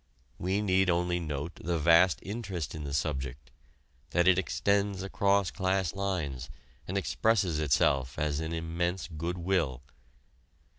We 0.39 0.61
need 0.63 0.89
only 0.89 1.19
note 1.19 1.59
the 1.63 1.77
vast 1.77 2.21
interest 2.23 2.73
in 2.73 2.85
the 2.85 2.93
subject 2.95 3.51
that 4.09 4.27
it 4.27 4.39
extends 4.39 5.03
across 5.03 5.51
class 5.51 5.93
lines, 5.93 6.49
and 6.87 6.97
expresses 6.97 7.59
itself 7.59 8.17
as 8.17 8.39
an 8.39 8.51
immense 8.51 9.07
good 9.07 9.37
will. 9.37 9.83